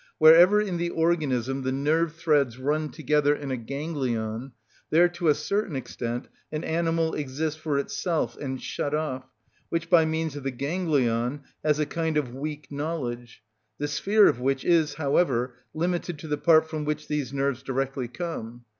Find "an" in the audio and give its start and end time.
6.51-6.63